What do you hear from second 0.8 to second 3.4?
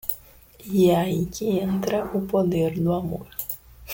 é aí que entra o poder do amor.